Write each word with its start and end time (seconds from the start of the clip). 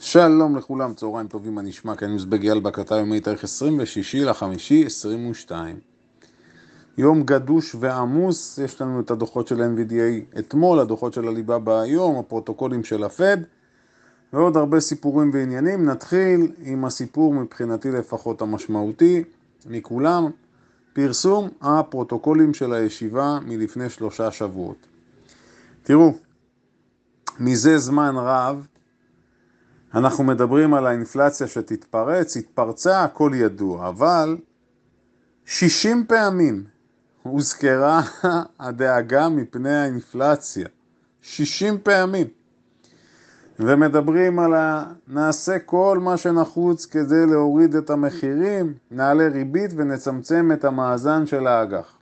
שלום 0.00 0.56
לכולם, 0.56 0.94
צהריים 0.94 1.28
טובים, 1.28 1.54
מה 1.54 1.62
נשמע? 1.62 1.96
כאן 1.96 2.14
מזבג 2.14 2.42
אייל 2.42 2.60
בהקלטה 2.60 2.96
יומי 2.96 3.20
תאריך 3.20 3.44
26 3.44 4.14
לחמישי 4.14 4.86
22. 4.86 5.76
יום 6.98 7.22
גדוש 7.22 7.76
ועמוס, 7.80 8.58
יש 8.58 8.80
לנו 8.80 9.00
את 9.00 9.10
הדוחות 9.10 9.48
של 9.48 9.60
NVDA 9.60 10.38
אתמול, 10.38 10.80
הדוחות 10.80 11.14
של 11.14 11.28
הליבה 11.28 11.58
בהיום, 11.58 12.18
הפרוטוקולים 12.18 12.84
של 12.84 13.04
הפד 13.04 13.36
ועוד 14.32 14.56
הרבה 14.56 14.80
סיפורים 14.80 15.30
ועניינים. 15.34 15.84
נתחיל 15.84 16.52
עם 16.58 16.84
הסיפור 16.84 17.34
מבחינתי 17.34 17.90
לפחות 17.90 18.42
המשמעותי 18.42 19.24
מכולם, 19.66 20.30
פרסום 20.92 21.48
הפרוטוקולים 21.60 22.54
של 22.54 22.72
הישיבה 22.72 23.38
מלפני 23.46 23.90
שלושה 23.90 24.30
שבועות. 24.30 24.86
תראו, 25.82 26.14
מזה 27.40 27.78
זמן 27.78 28.14
רב 28.16 28.66
אנחנו 29.94 30.24
מדברים 30.24 30.74
על 30.74 30.86
האינפלציה 30.86 31.46
שתתפרץ, 31.46 32.36
התפרצה, 32.36 33.04
הכל 33.04 33.32
ידוע, 33.34 33.88
אבל 33.88 34.36
60 35.44 36.04
פעמים 36.08 36.64
הוזכרה 37.22 38.02
הדאגה 38.60 39.28
מפני 39.28 39.74
האינפלציה. 39.74 40.68
60 41.22 41.78
פעמים. 41.82 42.26
ומדברים 43.60 44.38
על 44.38 44.54
ה... 44.54 44.84
נעשה 45.08 45.58
כל 45.58 45.98
מה 46.02 46.16
שנחוץ 46.16 46.86
כדי 46.86 47.26
להוריד 47.26 47.74
את 47.74 47.90
המחירים, 47.90 48.74
נעלה 48.90 49.28
ריבית 49.28 49.70
ונצמצם 49.76 50.50
את 50.52 50.64
המאזן 50.64 51.26
של 51.26 51.46
האג"ח. 51.46 51.98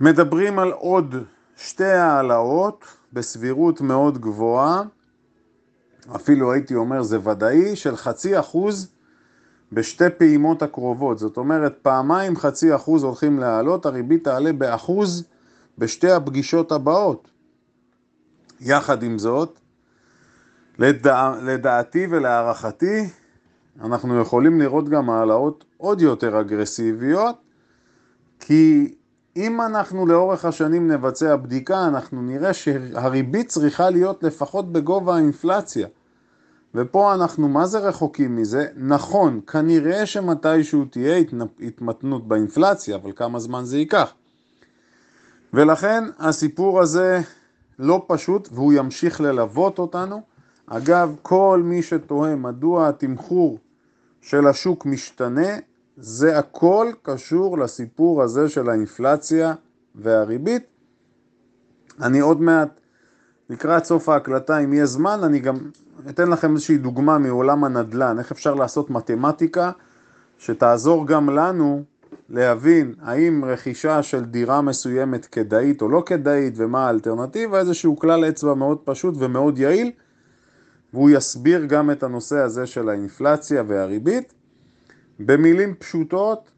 מדברים 0.00 0.58
על 0.58 0.72
עוד 0.72 1.14
שתי 1.56 1.84
העלאות 1.84 2.84
בסבירות 3.12 3.80
מאוד 3.80 4.18
גבוהה, 4.18 4.82
אפילו 6.16 6.52
הייתי 6.52 6.74
אומר 6.74 7.02
זה 7.02 7.28
ודאי, 7.28 7.76
של 7.76 7.96
חצי 7.96 8.38
אחוז 8.38 8.92
בשתי 9.72 10.10
פעימות 10.18 10.62
הקרובות. 10.62 11.18
זאת 11.18 11.36
אומרת, 11.36 11.78
פעמיים 11.82 12.36
חצי 12.36 12.74
אחוז 12.74 13.02
הולכים 13.02 13.38
לעלות, 13.38 13.86
הריבית 13.86 14.24
תעלה 14.24 14.52
באחוז 14.52 15.24
בשתי 15.78 16.10
הפגישות 16.10 16.72
הבאות. 16.72 17.30
יחד 18.60 19.02
עם 19.02 19.18
זאת, 19.18 19.58
לדע... 20.78 21.32
לדעתי 21.42 22.06
ולהערכתי, 22.10 23.08
אנחנו 23.80 24.20
יכולים 24.20 24.60
לראות 24.60 24.88
גם 24.88 25.10
העלאות 25.10 25.64
עוד 25.76 26.00
יותר 26.00 26.40
אגרסיביות, 26.40 27.36
כי 28.40 28.94
אם 29.36 29.60
אנחנו 29.60 30.06
לאורך 30.06 30.44
השנים 30.44 30.90
נבצע 30.90 31.36
בדיקה, 31.36 31.86
אנחנו 31.86 32.22
נראה 32.22 32.52
שהריבית 32.52 33.48
צריכה 33.48 33.90
להיות 33.90 34.22
לפחות 34.22 34.72
בגובה 34.72 35.14
האינפלציה. 35.14 35.88
ופה 36.74 37.14
אנחנו 37.14 37.48
מה 37.48 37.66
זה 37.66 37.78
רחוקים 37.78 38.36
מזה? 38.36 38.66
נכון, 38.76 39.40
כנראה 39.46 40.06
שמתישהו 40.06 40.84
תהיה 40.84 41.22
התמתנות 41.60 42.28
באינפלציה, 42.28 42.96
אבל 42.96 43.12
כמה 43.16 43.38
זמן 43.38 43.64
זה 43.64 43.78
ייקח. 43.78 44.12
ולכן 45.52 46.04
הסיפור 46.18 46.80
הזה 46.80 47.20
לא 47.78 48.04
פשוט 48.08 48.48
והוא 48.52 48.72
ימשיך 48.72 49.20
ללוות 49.20 49.78
אותנו. 49.78 50.20
אגב, 50.66 51.14
כל 51.22 51.62
מי 51.64 51.82
שתוהה 51.82 52.36
מדוע 52.36 52.88
התמחור 52.88 53.58
של 54.20 54.46
השוק 54.46 54.86
משתנה, 54.86 55.48
זה 55.96 56.38
הכל 56.38 56.92
קשור 57.02 57.58
לסיפור 57.58 58.22
הזה 58.22 58.48
של 58.48 58.70
האינפלציה 58.70 59.54
והריבית. 59.94 60.62
אני 62.02 62.20
עוד 62.20 62.40
מעט, 62.40 62.79
לקראת 63.50 63.84
סוף 63.84 64.08
ההקלטה, 64.08 64.58
אם 64.58 64.72
יהיה 64.72 64.86
זמן, 64.86 65.20
אני 65.24 65.38
גם 65.38 65.56
אתן 66.08 66.30
לכם 66.30 66.52
איזושהי 66.52 66.78
דוגמה 66.78 67.18
מעולם 67.18 67.64
הנדל"ן, 67.64 68.18
איך 68.18 68.32
אפשר 68.32 68.54
לעשות 68.54 68.90
מתמטיקה 68.90 69.70
שתעזור 70.38 71.06
גם 71.06 71.30
לנו 71.30 71.84
להבין 72.28 72.94
האם 73.02 73.44
רכישה 73.44 74.02
של 74.02 74.24
דירה 74.24 74.60
מסוימת 74.60 75.26
כדאית 75.26 75.82
או 75.82 75.88
לא 75.88 76.02
כדאית 76.06 76.54
ומה 76.56 76.86
האלטרנטיבה, 76.86 77.58
איזשהו 77.58 77.98
כלל 77.98 78.28
אצבע 78.28 78.54
מאוד 78.54 78.78
פשוט 78.84 79.14
ומאוד 79.18 79.58
יעיל, 79.58 79.90
והוא 80.92 81.10
יסביר 81.10 81.64
גם 81.64 81.90
את 81.90 82.02
הנושא 82.02 82.38
הזה 82.38 82.66
של 82.66 82.88
האינפלציה 82.88 83.62
והריבית. 83.66 84.34
במילים 85.20 85.74
פשוטות, 85.74 86.50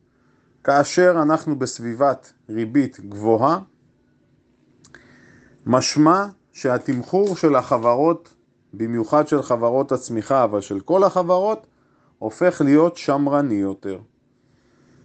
כאשר 0.65 1.19
אנחנו 1.23 1.59
בסביבת 1.59 2.33
ריבית 2.49 3.01
גבוהה, 3.01 3.59
משמע 5.67 6.27
שהתמחור 6.53 7.37
של 7.37 7.57
החברות, 7.57 8.35
במיוחד 8.75 9.29
של 9.29 9.43
חברות 9.43 9.93
הצמיחה, 9.93 10.45
אבל 10.45 10.61
של 10.61 10.81
כל 10.81 11.05
החברות, 11.05 11.67
הופך 12.19 12.63
להיות 12.65 12.97
שמרני 12.97 13.55
יותר. 13.55 13.99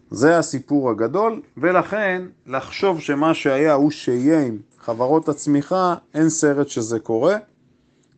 זה 0.09 0.37
הסיפור 0.37 0.89
הגדול, 0.89 1.41
ולכן 1.57 2.21
לחשוב 2.45 2.99
שמה 2.99 3.33
שהיה 3.33 3.73
הוא 3.73 3.91
שיהיה 3.91 4.45
עם 4.45 4.57
חברות 4.77 5.29
הצמיחה, 5.29 5.95
אין 6.13 6.29
סרט 6.29 6.67
שזה 6.67 6.99
קורה, 6.99 7.35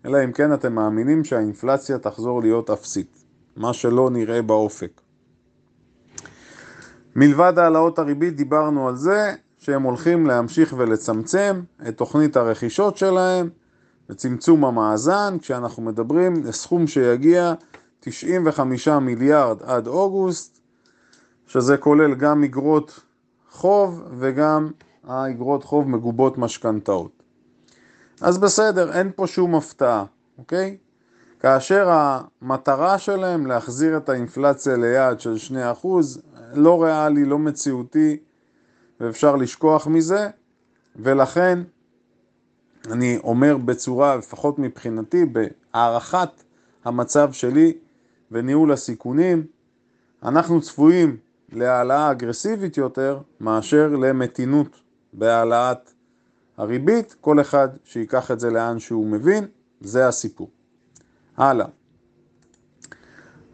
אלא 0.06 0.23
אם 0.23 0.31
כן 0.31 0.53
אתם 0.53 0.73
מאמינים 0.73 1.23
שהאינפלציה 1.23 1.97
תחזור 1.97 2.41
להיות 2.41 2.69
אפסית, 2.69 3.23
מה 3.56 3.73
שלא 3.73 4.09
נראה 4.09 4.41
באופק. 4.41 5.01
מלבד 7.16 7.53
העלאות 7.59 8.00
הריבית 8.00 8.35
דיברנו 8.35 8.88
על 8.88 8.96
זה 8.96 9.34
שהם 9.69 9.84
הולכים 9.84 10.25
להמשיך 10.25 10.74
ולצמצם 10.78 11.62
את 11.88 11.97
תוכנית 11.97 12.38
הרכישות 12.38 12.97
שלהם 12.97 13.50
וצמצום 14.09 14.66
המאזן, 14.66 15.38
כשאנחנו 15.41 15.84
מדברים 15.84 16.44
לסכום 16.44 16.88
שיגיע 16.88 17.53
95 18.00 18.88
מיליארד 18.88 19.63
עד 19.63 19.88
אוגוסט, 19.88 20.59
שזה 21.47 21.78
כולל 21.78 22.16
גם 22.16 22.44
אגרות 22.44 23.00
חוב 23.50 24.03
וגם 24.18 24.72
האגרות 25.03 25.63
חוב 25.63 25.90
מגובות 25.90 26.38
משכנתאות. 26.38 27.24
אז 28.22 28.38
בסדר, 28.38 28.94
אין 28.94 29.12
פה 29.16 29.28
שום 29.28 29.56
הפתעה, 29.56 30.06
אוקיי? 30.38 30.78
כאשר 31.40 31.90
המטרה 31.90 32.97
שלהם 32.97 33.46
להחזיר 33.46 33.97
את 33.97 34.09
האינפלציה 34.09 34.78
ליעד 34.78 35.19
של 35.19 35.35
2%, 35.84 35.88
לא 36.53 36.84
ריאלי, 36.84 37.25
לא 37.25 37.40
מציאותי, 37.40 38.18
ואפשר 38.99 39.35
לשכוח 39.35 39.87
מזה, 39.87 40.29
ולכן 40.95 41.59
אני 42.91 43.17
אומר 43.23 43.57
בצורה, 43.57 44.15
לפחות 44.15 44.59
מבחינתי, 44.59 45.25
בהערכת 45.25 46.29
המצב 46.85 47.31
שלי 47.31 47.73
וניהול 48.31 48.71
הסיכונים, 48.71 49.45
אנחנו 50.23 50.61
צפויים 50.61 51.17
להעלאה 51.51 52.11
אגרסיבית 52.11 52.77
יותר 52.77 53.19
מאשר 53.39 53.87
למתינות 53.87 54.79
בהעלאת 55.13 55.91
הריבית, 56.57 57.16
כל 57.21 57.41
אחד 57.41 57.69
שיקח 57.83 58.31
את 58.31 58.39
זה 58.39 58.49
לאן 58.49 58.79
שהוא 58.79 59.07
מבין, 59.07 59.47
זה 59.81 60.07
הסיפור. 60.07 60.49
הלאה. 61.37 61.66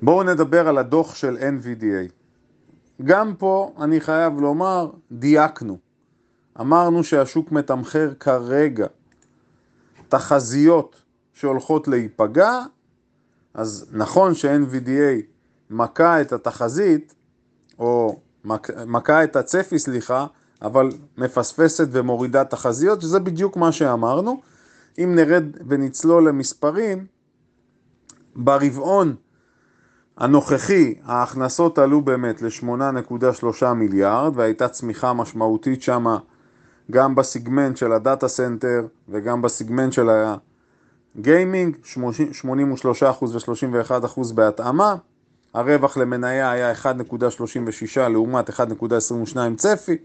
בואו 0.01 0.23
נדבר 0.23 0.67
על 0.67 0.77
הדוח 0.77 1.15
של 1.15 1.37
NVDA. 1.37 2.11
גם 3.03 3.35
פה 3.35 3.73
אני 3.81 4.01
חייב 4.01 4.39
לומר, 4.39 4.91
דייקנו. 5.11 5.77
אמרנו 6.59 7.03
שהשוק 7.03 7.51
מתמחר 7.51 8.13
כרגע 8.19 8.87
תחזיות 10.09 11.01
שהולכות 11.33 11.87
להיפגע, 11.87 12.61
אז 13.53 13.85
נכון 13.91 14.33
ש-NVDA 14.33 15.21
מכה 15.69 16.21
את 16.21 16.33
התחזית, 16.33 17.15
או 17.79 18.19
מכה 18.85 19.23
את 19.23 19.35
הצפי, 19.35 19.79
סליחה, 19.79 20.27
אבל 20.61 20.89
מפספסת 21.17 21.87
ומורידה 21.91 22.45
תחזיות, 22.45 23.01
שזה 23.01 23.19
בדיוק 23.19 23.57
מה 23.57 23.71
שאמרנו. 23.71 24.41
אם 24.97 25.15
נרד 25.15 25.43
ונצלול 25.67 26.27
למספרים, 26.27 27.05
ברבעון 28.35 29.15
הנוכחי 30.17 30.95
ההכנסות 31.05 31.77
עלו 31.77 32.01
באמת 32.01 32.41
ל-8.3 32.41 33.65
מיליארד 33.73 34.31
והייתה 34.35 34.67
צמיחה 34.67 35.13
משמעותית 35.13 35.81
שמה 35.81 36.17
גם 36.91 37.15
בסיגמנט 37.15 37.77
של 37.77 37.91
ה 37.91 37.98
data 37.98 38.27
center 38.27 38.87
וגם 39.09 39.41
בסיגמנט 39.41 39.93
של 39.93 40.09
ה 41.15 41.23
gaming, 41.23 41.75
83% 42.43 42.45
ו-31% 43.21 44.33
בהתאמה. 44.33 44.95
הרווח 45.53 45.97
למניה 45.97 46.51
היה 46.51 46.73
1.36 46.73 47.99
לעומת 47.99 48.49
1.22 48.49 49.37
צפי, 49.57 49.97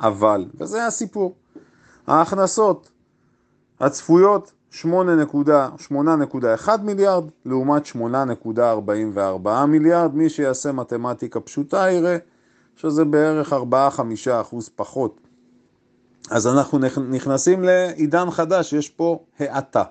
אבל, 0.00 0.44
וזה 0.54 0.86
הסיפור, 0.86 1.34
ההכנסות 2.06 2.90
הצפויות 3.80 4.52
8.1 4.72 4.82
מיליארד 6.82 7.24
לעומת 7.44 7.86
8.44 7.86 9.66
מיליארד, 9.68 10.14
מי 10.14 10.28
שיעשה 10.28 10.72
מתמטיקה 10.72 11.40
פשוטה 11.40 11.90
יראה 11.90 12.16
שזה 12.76 13.04
בערך 13.04 13.52
4-5 13.52 13.56
אחוז 14.40 14.70
פחות. 14.76 15.20
אז 16.30 16.46
אנחנו 16.46 16.78
נכנסים 17.10 17.64
לעידן 17.64 18.30
חדש, 18.30 18.72
יש 18.72 18.88
פה 18.88 19.18
האטה. 19.38 19.84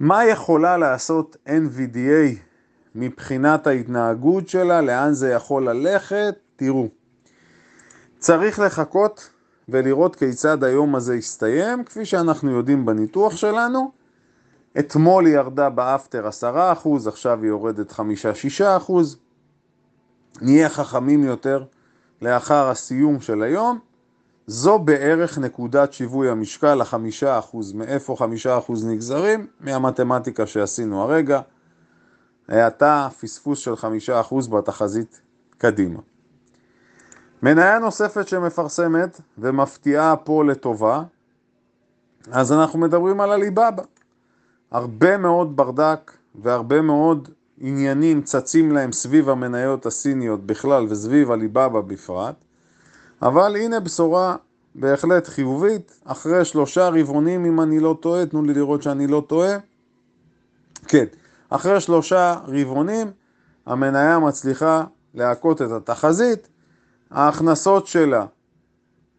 מה 0.00 0.24
יכולה 0.24 0.76
לעשות 0.76 1.36
NVDA 1.46 2.36
מבחינת 2.94 3.66
ההתנהגות 3.66 4.48
שלה, 4.48 4.80
לאן 4.80 5.12
זה 5.12 5.30
יכול 5.30 5.68
ללכת? 5.70 6.34
תראו, 6.56 6.88
צריך 8.18 8.58
לחכות 8.58 9.30
ולראות 9.70 10.16
כיצד 10.16 10.64
היום 10.64 10.94
הזה 10.94 11.16
יסתיים, 11.16 11.84
כפי 11.84 12.04
שאנחנו 12.04 12.50
יודעים 12.50 12.86
בניתוח 12.86 13.36
שלנו. 13.36 13.90
אתמול 14.78 15.26
היא 15.26 15.34
ירדה 15.34 15.70
באפטר 15.70 16.28
10%, 16.28 17.08
עכשיו 17.08 17.38
היא 17.42 17.48
יורדת 17.48 17.92
5-6%. 17.92 18.92
נהיה 20.40 20.68
חכמים 20.68 21.24
יותר 21.24 21.64
לאחר 22.22 22.68
הסיום 22.68 23.20
של 23.20 23.42
היום. 23.42 23.78
זו 24.46 24.78
בערך 24.78 25.38
נקודת 25.38 25.92
שיווי 25.92 26.30
המשקל, 26.30 26.80
החמישה 26.80 27.38
אחוז. 27.38 27.72
מאיפה 27.72 28.16
חמישה 28.18 28.58
אחוז 28.58 28.86
נגזרים? 28.86 29.46
מהמתמטיקה 29.60 30.46
שעשינו 30.46 31.02
הרגע. 31.02 31.40
האטה, 32.48 33.08
פספוס 33.20 33.58
של 33.58 33.76
חמישה 33.76 34.20
אחוז 34.20 34.48
בתחזית 34.48 35.20
קדימה. 35.58 36.00
מניה 37.42 37.78
נוספת 37.78 38.28
שמפרסמת 38.28 39.20
ומפתיעה 39.38 40.16
פה 40.16 40.44
לטובה, 40.44 41.02
אז 42.32 42.52
אנחנו 42.52 42.78
מדברים 42.78 43.20
על 43.20 43.32
הליבאבא. 43.32 43.82
הרבה 44.70 45.16
מאוד 45.16 45.56
ברדק 45.56 46.12
והרבה 46.42 46.80
מאוד 46.80 47.28
עניינים 47.58 48.22
צצים 48.22 48.72
להם 48.72 48.92
סביב 48.92 49.28
המניות 49.28 49.86
הסיניות 49.86 50.46
בכלל 50.46 50.86
וסביב 50.88 51.30
הליבאבא 51.30 51.80
בפרט, 51.80 52.34
אבל 53.22 53.56
הנה 53.56 53.80
בשורה 53.80 54.36
בהחלט 54.74 55.26
חיובית, 55.26 56.00
אחרי 56.04 56.44
שלושה 56.44 56.88
רבעונים 56.88 57.44
אם 57.44 57.60
אני 57.60 57.80
לא 57.80 57.98
טועה, 58.00 58.26
תנו 58.26 58.42
לי 58.42 58.54
לראות 58.54 58.82
שאני 58.82 59.06
לא 59.06 59.22
טועה, 59.26 59.56
כן, 60.88 61.04
אחרי 61.50 61.80
שלושה 61.80 62.36
רבעונים 62.46 63.10
המניה 63.66 64.18
מצליחה 64.18 64.84
להכות 65.14 65.62
את 65.62 65.70
התחזית, 65.70 66.48
ההכנסות 67.10 67.86
שלה 67.86 68.26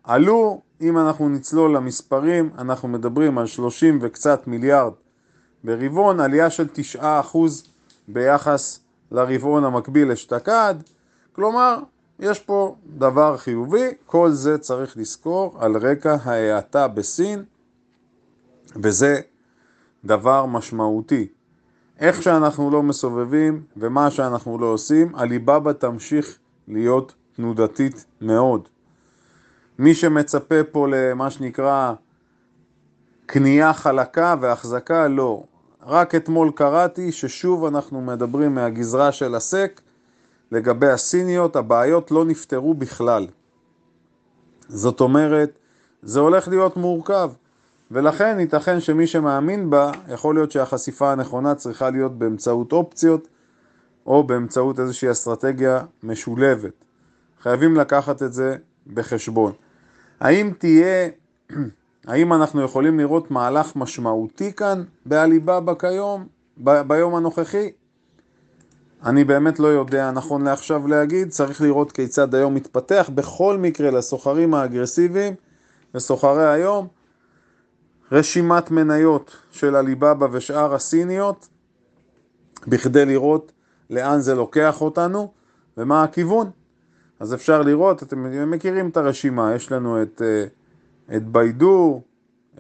עלו, 0.04 0.62
אם 0.82 0.98
אנחנו 0.98 1.30
נצלול 1.30 1.76
למספרים, 1.76 2.50
אנחנו 2.58 2.88
מדברים 2.88 3.38
על 3.38 3.48
30 3.48 4.00
וקצת 4.02 4.48
מיליארד 4.48 4.94
ברבעון, 5.64 6.20
עלייה 6.20 6.50
של 6.50 6.68
9% 6.96 7.02
ביחס 8.08 8.80
לרבעון 9.12 9.64
המקביל 9.64 10.12
אשתקד, 10.12 10.76
כלומר, 11.34 11.80
יש 12.20 12.40
פה 12.40 12.76
דבר 12.86 13.38
חיובי, 13.38 13.88
כל 14.06 14.32
זה 14.32 14.58
צריך 14.58 14.98
לזכור 14.98 15.56
על 15.60 15.78
רקע 15.78 16.16
ההאטה 16.24 16.88
בסין, 16.88 17.44
וזה 18.76 19.20
דבר 20.06 20.46
משמעותי. 20.46 21.28
איך 22.00 22.24
שאנחנו 22.24 22.72
לא 22.72 22.84
מסובבים 22.84 23.64
ומה 23.78 24.12
שאנחנו 24.12 24.60
לא 24.60 24.66
עושים, 24.66 25.16
הליבאבא 25.16 25.74
תמשיך 25.74 26.38
להיות 26.68 27.14
תנודתית 27.42 28.06
מאוד. 28.22 28.68
מי 29.80 29.96
שמצפה 29.96 30.64
פה 30.72 30.88
למה 30.88 31.30
שנקרא 31.30 31.94
קנייה 33.26 33.74
חלקה 33.74 34.36
והחזקה, 34.42 35.08
לא. 35.08 35.44
רק 35.86 36.16
אתמול 36.16 36.52
קראתי 36.56 37.12
ששוב 37.12 37.66
אנחנו 37.66 38.02
מדברים 38.02 38.56
מהגזרה 38.56 39.12
של 39.12 39.36
הסק 39.36 39.82
לגבי 40.52 40.90
הסיניות, 40.90 41.56
הבעיות 41.56 42.12
לא 42.12 42.26
נפתרו 42.26 42.74
בכלל. 42.74 43.28
זאת 44.68 45.02
אומרת, 45.02 45.60
זה 46.02 46.20
הולך 46.20 46.48
להיות 46.48 46.78
מורכב, 46.78 47.32
ולכן 47.92 48.38
ייתכן 48.40 48.80
שמי 48.80 49.08
שמאמין 49.08 49.70
בה, 49.70 49.92
יכול 50.10 50.36
להיות 50.36 50.52
שהחשיפה 50.52 51.12
הנכונה 51.12 51.56
צריכה 51.56 51.90
להיות 51.90 52.18
באמצעות 52.18 52.72
אופציות, 52.72 53.28
או 54.06 54.24
באמצעות 54.24 54.80
איזושהי 54.80 55.12
אסטרטגיה 55.12 55.82
משולבת. 56.04 56.91
חייבים 57.44 57.76
לקחת 57.76 58.24
את 58.24 58.34
זה 58.34 58.56
בחשבון. 58.94 59.52
האם 60.20 60.52
תהיה, 60.58 61.10
האם 62.08 62.34
אנחנו 62.34 62.62
יכולים 62.62 63.00
לראות 63.00 63.32
מהלך 63.32 63.76
משמעותי 63.76 64.54
כאן 64.54 64.84
בעליבאבא 65.06 65.74
כיום, 65.74 66.28
ב- 66.58 66.82
ביום 66.82 67.16
הנוכחי? 67.16 67.72
אני 69.06 69.24
באמת 69.24 69.60
לא 69.60 69.68
יודע 69.68 70.12
נכון 70.12 70.44
לעכשיו 70.44 70.88
להגיד, 70.88 71.30
צריך 71.30 71.62
לראות 71.62 71.92
כיצד 71.92 72.36
היום 72.36 72.56
מתפתח. 72.56 73.10
בכל 73.16 73.58
מקרה 73.58 73.92
לסוחרים 73.92 74.54
האגרסיביים 74.54 75.34
וסוחרי 75.96 76.48
היום, 76.48 76.88
רשימת 78.12 78.72
מניות 78.72 79.38
של 79.52 79.76
הליבאבא 79.76 80.28
ושאר 80.32 80.74
הסיניות, 80.74 81.48
בכדי 82.68 83.06
לראות 83.06 83.52
לאן 83.90 84.20
זה 84.20 84.36
לוקח 84.36 84.82
אותנו 84.82 85.32
ומה 85.78 86.04
הכיוון. 86.04 86.50
אז 87.22 87.34
אפשר 87.34 87.62
לראות, 87.62 88.04
אתם 88.04 88.52
מכירים 88.52 88.90
את 88.90 88.98
הרשימה, 88.98 89.56
יש 89.56 89.72
לנו 89.72 90.02
את, 90.02 90.22
אה, 90.22 90.46
את 91.18 91.28
ביידו, 91.28 92.02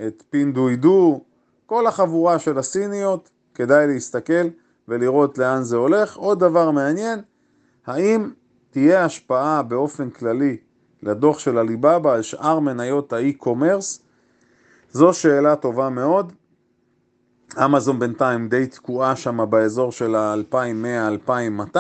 את 0.07 0.23
פינדוידו, 0.29 1.21
כל 1.65 1.87
החבורה 1.87 2.39
של 2.39 2.57
הסיניות, 2.57 3.29
כדאי 3.55 3.87
להסתכל 3.87 4.47
ולראות 4.87 5.37
לאן 5.37 5.63
זה 5.63 5.77
הולך. 5.77 6.17
עוד 6.17 6.39
דבר 6.39 6.71
מעניין, 6.71 7.19
האם 7.85 8.31
תהיה 8.71 9.05
השפעה 9.05 9.63
באופן 9.63 10.09
כללי 10.09 10.57
לדוח 11.03 11.39
של 11.39 11.57
הליבאבא 11.57 12.13
על 12.13 12.21
שאר 12.21 12.59
מניות 12.59 13.13
האי-קומרס? 13.13 14.01
זו 14.91 15.13
שאלה 15.13 15.55
טובה 15.55 15.89
מאוד. 15.89 16.33
אמזון 17.65 17.99
בינתיים 17.99 18.49
די 18.49 18.67
תקועה 18.67 19.15
שם 19.15 19.39
באזור 19.49 19.91
של 19.91 20.15
ה-2100-2200. 20.15 21.77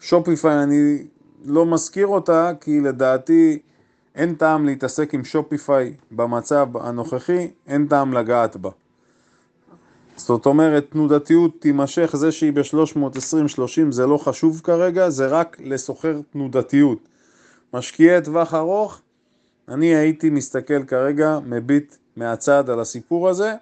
שופיפיי 0.00 0.62
אני 0.62 1.06
לא 1.46 1.66
מזכיר 1.66 2.06
אותה 2.06 2.50
כי 2.60 2.80
לדעתי 2.80 3.58
אין 4.14 4.34
טעם 4.34 4.66
להתעסק 4.66 5.14
עם 5.14 5.24
שופיפיי 5.24 5.94
במצב 6.10 6.68
הנוכחי, 6.74 7.48
אין 7.66 7.86
טעם 7.86 8.12
לגעת 8.12 8.56
בה. 8.56 8.70
זאת 10.16 10.46
אומרת, 10.46 10.86
תנודתיות 10.90 11.60
תימשך, 11.60 12.16
זה 12.16 12.32
שהיא 12.32 12.52
ב-320-30 12.52 13.90
זה 13.90 14.06
לא 14.06 14.16
חשוב 14.16 14.60
כרגע, 14.64 15.10
זה 15.10 15.26
רק 15.26 15.56
לסוחר 15.64 16.20
תנודתיות. 16.32 16.98
משקיעי 17.74 18.22
טווח 18.22 18.54
ארוך, 18.54 19.00
אני 19.68 19.94
הייתי 19.94 20.30
מסתכל 20.30 20.84
כרגע, 20.84 21.38
מביט 21.46 21.96
מהצד 22.16 22.70
על 22.70 22.80
הסיפור 22.80 23.28
הזה, 23.28 23.54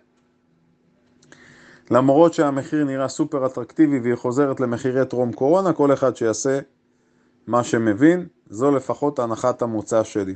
למרות 1.90 2.34
שהמחיר 2.34 2.84
נראה 2.84 3.08
סופר 3.08 3.46
אטרקטיבי 3.46 3.98
והיא 3.98 4.14
חוזרת 4.14 4.60
למחירי 4.60 5.06
טרום 5.06 5.32
קורונה, 5.32 5.72
כל 5.72 5.92
אחד 5.92 6.16
שיעשה 6.16 6.58
מה 7.46 7.64
שמבין, 7.64 8.26
זו 8.50 8.70
לפחות 8.70 9.18
הנחת 9.18 9.62
המוצא 9.62 10.04
שלי. 10.04 10.34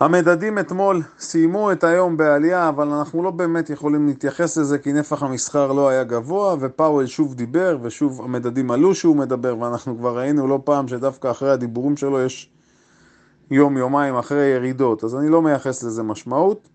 המדדים 0.00 0.58
אתמול 0.58 1.02
סיימו 1.18 1.72
את 1.72 1.84
היום 1.84 2.16
בעלייה, 2.16 2.68
אבל 2.68 2.88
אנחנו 2.88 3.22
לא 3.22 3.30
באמת 3.30 3.70
יכולים 3.70 4.06
להתייחס 4.06 4.56
לזה 4.56 4.78
כי 4.78 4.92
נפח 4.92 5.22
המסחר 5.22 5.72
לא 5.72 5.88
היה 5.88 6.04
גבוה, 6.04 6.56
ופאוול 6.60 7.06
שוב 7.06 7.34
דיבר, 7.34 7.78
ושוב 7.82 8.22
המדדים 8.22 8.70
עלו 8.70 8.94
שהוא 8.94 9.16
מדבר, 9.16 9.58
ואנחנו 9.58 9.98
כבר 9.98 10.18
ראינו 10.18 10.46
לא 10.46 10.60
פעם 10.64 10.88
שדווקא 10.88 11.30
אחרי 11.30 11.50
הדיבורים 11.50 11.96
שלו 11.96 12.20
יש 12.20 12.50
יום, 13.50 13.76
יומיים 13.76 14.16
אחרי 14.16 14.46
ירידות, 14.46 15.04
אז 15.04 15.16
אני 15.16 15.28
לא 15.28 15.42
מייחס 15.42 15.82
לזה 15.82 16.02
משמעות, 16.02 16.68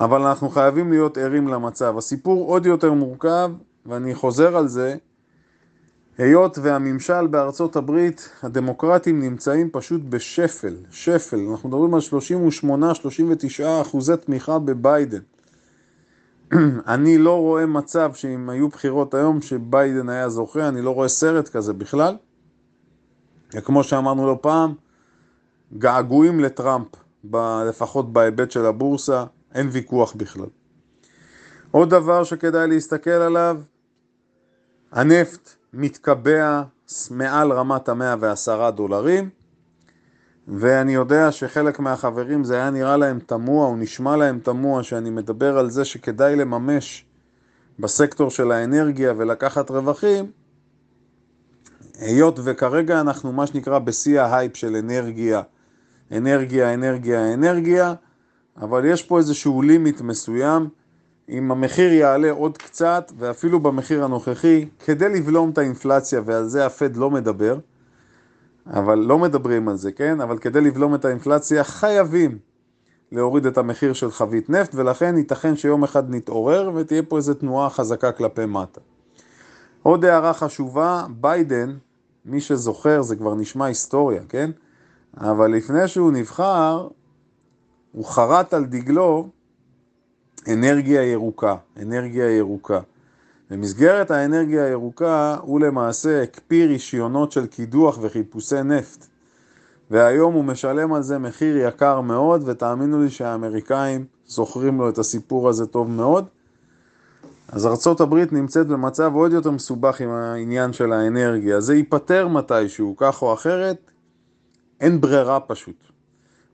אבל 0.00 0.22
אנחנו 0.22 0.48
חייבים 0.48 0.90
להיות 0.90 1.18
ערים 1.18 1.48
למצב. 1.48 1.98
הסיפור 1.98 2.48
עוד 2.48 2.66
יותר 2.66 2.92
מורכב, 2.92 3.50
ואני 3.86 4.14
חוזר 4.14 4.56
על 4.56 4.68
זה, 4.68 4.96
היות 6.18 6.58
והממשל 6.62 7.26
בארצות 7.26 7.76
הברית, 7.76 8.30
הדמוקרטים 8.42 9.22
נמצאים 9.22 9.70
פשוט 9.72 10.00
בשפל, 10.08 10.76
שפל, 10.90 11.40
אנחנו 11.50 11.68
מדברים 11.68 11.94
על 11.94 12.00
38-39 12.00 13.82
אחוזי 13.82 14.16
תמיכה 14.16 14.58
בביידן. 14.58 15.20
אני 16.94 17.18
לא 17.18 17.40
רואה 17.40 17.66
מצב 17.66 18.12
שאם 18.14 18.50
היו 18.50 18.68
בחירות 18.68 19.14
היום 19.14 19.40
שביידן 19.40 20.08
היה 20.08 20.28
זוכה, 20.28 20.68
אני 20.68 20.82
לא 20.82 20.90
רואה 20.90 21.08
סרט 21.08 21.48
כזה 21.48 21.72
בכלל. 21.72 22.16
וכמו 23.54 23.84
שאמרנו 23.84 24.26
לא 24.26 24.38
פעם, 24.40 24.74
געגועים 25.78 26.40
לטראמפ, 26.40 26.88
ב, 27.24 27.36
לפחות 27.68 28.12
בהיבט 28.12 28.50
של 28.50 28.66
הבורסה, 28.66 29.24
אין 29.54 29.68
ויכוח 29.72 30.14
בכלל. 30.14 30.46
עוד 31.70 31.90
דבר 31.90 32.24
שכדאי 32.24 32.68
להסתכל 32.68 33.10
עליו, 33.10 33.56
הנפט 34.92 35.57
מתקבע 35.72 36.62
מעל 37.10 37.52
רמת 37.52 37.88
המאה 37.88 38.14
ועשרה 38.20 38.70
דולרים, 38.70 39.30
ואני 40.48 40.94
יודע 40.94 41.32
שחלק 41.32 41.78
מהחברים 41.78 42.44
זה 42.44 42.54
היה 42.54 42.70
נראה 42.70 42.96
להם 42.96 43.18
תמוה, 43.18 43.66
או 43.66 43.76
נשמע 43.76 44.16
להם 44.16 44.38
תמוה, 44.38 44.82
שאני 44.82 45.10
מדבר 45.10 45.58
על 45.58 45.70
זה 45.70 45.84
שכדאי 45.84 46.36
לממש 46.36 47.04
בסקטור 47.78 48.30
של 48.30 48.52
האנרגיה 48.52 49.12
ולקחת 49.16 49.70
רווחים, 49.70 50.30
היות 51.98 52.38
וכרגע 52.44 53.00
אנחנו 53.00 53.32
מה 53.32 53.46
שנקרא 53.46 53.78
בשיא 53.78 54.20
ההייפ 54.20 54.56
של 54.56 54.76
אנרגיה, 54.76 55.42
אנרגיה, 56.12 56.74
אנרגיה, 56.74 57.34
אנרגיה, 57.34 57.94
אבל 58.56 58.84
יש 58.84 59.02
פה 59.02 59.18
איזשהו 59.18 59.62
לימיט 59.62 60.00
מסוים 60.00 60.68
אם 61.28 61.50
המחיר 61.50 61.92
יעלה 61.92 62.30
עוד 62.30 62.58
קצת, 62.58 63.12
ואפילו 63.18 63.60
במחיר 63.60 64.04
הנוכחי, 64.04 64.68
כדי 64.84 65.08
לבלום 65.08 65.50
את 65.50 65.58
האינפלציה, 65.58 66.20
ועל 66.24 66.44
זה 66.44 66.66
הפד 66.66 66.96
לא 66.96 67.10
מדבר, 67.10 67.58
אבל 68.66 68.98
לא 68.98 69.18
מדברים 69.18 69.68
על 69.68 69.76
זה, 69.76 69.92
כן? 69.92 70.20
אבל 70.20 70.38
כדי 70.38 70.60
לבלום 70.60 70.94
את 70.94 71.04
האינפלציה 71.04 71.64
חייבים 71.64 72.38
להוריד 73.12 73.46
את 73.46 73.58
המחיר 73.58 73.92
של 73.92 74.10
חבית 74.10 74.50
נפט, 74.50 74.74
ולכן 74.74 75.16
ייתכן 75.16 75.56
שיום 75.56 75.84
אחד 75.84 76.10
נתעורר 76.10 76.70
ותהיה 76.74 77.02
פה 77.02 77.16
איזו 77.16 77.34
תנועה 77.34 77.70
חזקה 77.70 78.12
כלפי 78.12 78.46
מטה. 78.46 78.80
עוד 79.82 80.04
הערה 80.04 80.32
חשובה, 80.34 81.06
ביידן, 81.10 81.76
מי 82.24 82.40
שזוכר, 82.40 83.02
זה 83.02 83.16
כבר 83.16 83.34
נשמע 83.34 83.64
היסטוריה, 83.64 84.22
כן? 84.28 84.50
אבל 85.16 85.50
לפני 85.50 85.88
שהוא 85.88 86.12
נבחר, 86.12 86.88
הוא 87.92 88.04
חרט 88.04 88.54
על 88.54 88.64
דגלו 88.64 89.28
אנרגיה 90.46 91.02
ירוקה, 91.02 91.56
אנרגיה 91.82 92.36
ירוקה. 92.36 92.80
במסגרת 93.50 94.10
האנרגיה 94.10 94.64
הירוקה 94.64 95.36
הוא 95.42 95.60
למעשה 95.60 96.22
הקפיא 96.22 96.66
רישיונות 96.66 97.32
של 97.32 97.46
קידוח 97.46 97.98
וחיפושי 98.02 98.62
נפט. 98.62 99.06
והיום 99.90 100.34
הוא 100.34 100.44
משלם 100.44 100.92
על 100.92 101.02
זה 101.02 101.18
מחיר 101.18 101.56
יקר 101.56 102.00
מאוד, 102.00 102.42
ותאמינו 102.46 103.02
לי 103.02 103.10
שהאמריקאים 103.10 104.04
זוכרים 104.26 104.78
לו 104.78 104.88
את 104.88 104.98
הסיפור 104.98 105.48
הזה 105.48 105.66
טוב 105.66 105.90
מאוד. 105.90 106.24
אז 107.48 107.66
ארה"ב 107.66 108.14
נמצאת 108.32 108.66
במצב 108.66 109.12
עוד 109.14 109.32
יותר 109.32 109.50
מסובך 109.50 110.00
עם 110.00 110.10
העניין 110.10 110.72
של 110.72 110.92
האנרגיה. 110.92 111.60
זה 111.60 111.74
ייפתר 111.74 112.28
מתישהו, 112.28 112.94
כך 112.96 113.22
או 113.22 113.34
אחרת, 113.34 113.90
אין 114.80 115.00
ברירה 115.00 115.40
פשוט. 115.40 115.76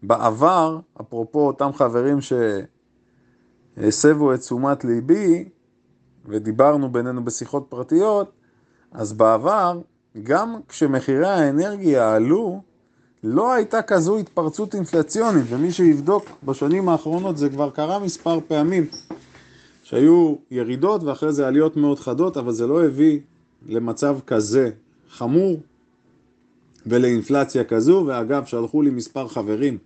בעבר, 0.03 0.79
אפרופו 1.01 1.47
אותם 1.47 1.71
חברים 1.75 2.21
שהסבו 3.77 4.35
את 4.35 4.41
תשומת 4.41 4.85
ליבי, 4.85 5.49
ודיברנו 6.27 6.93
בינינו 6.93 7.25
בשיחות 7.25 7.67
פרטיות, 7.69 8.33
אז 8.93 9.13
בעבר, 9.13 9.81
גם 10.23 10.57
כשמחירי 10.69 11.29
האנרגיה 11.29 12.15
עלו, 12.15 12.63
לא 13.25 13.53
הייתה 13.53 13.83
כזו 13.83 14.19
התפרצות 14.19 14.75
אינפלציונית, 14.75 15.45
ומי 15.49 15.73
שיבדוק 15.73 16.25
בשנים 16.45 16.89
האחרונות 16.89 17.39
זה 17.39 17.49
כבר 17.49 17.71
קרה 17.71 17.99
מספר 17.99 18.39
פעמים, 18.49 18.87
שהיו 19.83 20.35
ירידות 20.51 21.03
ואחרי 21.03 21.33
זה 21.33 21.47
עליות 21.47 21.77
מאוד 21.77 21.99
חדות, 21.99 22.37
אבל 22.37 22.53
זה 22.53 22.67
לא 22.67 22.85
הביא 22.85 23.21
למצב 23.67 24.19
כזה 24.27 24.71
חמור 25.11 25.61
ולאינפלציה 26.87 27.65
כזו, 27.65 28.05
ואגב, 28.07 28.45
שלחו 28.45 28.83
לי 28.83 28.91
מספר 28.91 29.29
חברים 29.29 29.79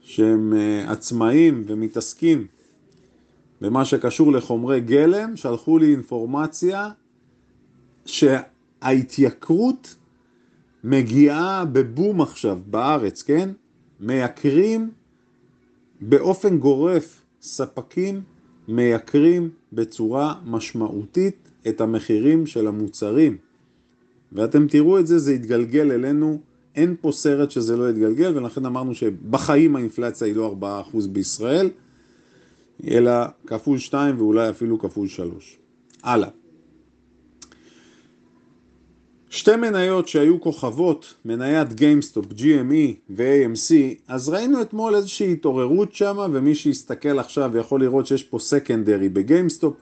שהם 0.00 0.54
אה, 0.56 0.92
עצמאים 0.92 1.64
ומתעסקים 1.66 2.46
במה 3.62 3.84
שקשור 3.84 4.32
לחומרי 4.32 4.80
גלם, 4.80 5.36
שלחו 5.36 5.78
לי 5.78 5.92
אינפורמציה 5.92 6.88
שההתייקרות 8.06 9.94
מגיעה 10.84 11.64
בבום 11.64 12.20
עכשיו 12.20 12.58
בארץ, 12.66 13.22
כן? 13.22 13.50
מייקרים 14.00 14.90
באופן 16.00 16.58
גורף, 16.58 17.22
ספקים 17.42 18.22
מייקרים 18.68 19.50
בצורה 19.72 20.34
משמעותית 20.44 21.48
את 21.68 21.80
המחירים 21.80 22.46
של 22.46 22.66
המוצרים. 22.66 23.36
ואתם 24.32 24.66
תראו 24.68 24.98
את 24.98 25.06
זה, 25.06 25.18
זה 25.18 25.34
יתגלגל 25.34 25.92
אלינו, 25.92 26.40
אין 26.74 26.96
פה 27.00 27.12
סרט 27.12 27.50
שזה 27.50 27.76
לא 27.76 27.90
יתגלגל, 27.90 28.36
ולכן 28.36 28.66
אמרנו 28.66 28.94
שבחיים 28.94 29.76
האינפלציה 29.76 30.26
היא 30.26 30.36
לא 30.36 30.56
4% 30.92 30.96
בישראל, 31.12 31.70
אלא 32.90 33.12
כפול 33.46 33.78
2 33.78 34.18
ואולי 34.18 34.50
אפילו 34.50 34.78
כפול 34.78 35.08
3. 35.08 35.58
הלאה. 36.02 36.28
שתי 39.30 39.56
מניות 39.56 40.08
שהיו 40.08 40.40
כוכבות, 40.40 41.14
מניית 41.24 41.72
גיימסטופ, 41.72 42.26
GME 42.32 42.94
ו-AMC, 43.10 43.74
אז 44.08 44.28
ראינו 44.28 44.62
אתמול 44.62 44.94
איזושהי 44.94 45.32
התעוררות 45.32 45.94
שם, 45.94 46.16
ומי 46.32 46.54
שיסתכל 46.54 47.18
עכשיו 47.18 47.56
יכול 47.56 47.80
לראות 47.80 48.06
שיש 48.06 48.22
פה 48.22 48.38
secondary 48.38 49.08
בגיימסטופ. 49.08 49.74